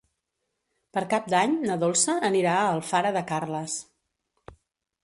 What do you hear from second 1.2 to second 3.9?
d'Any na Dolça anirà a Alfara de Carles.